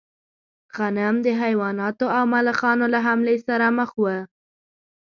[0.75, 4.05] غنم د حیواناتو او ملخانو له حملې سره مخ و.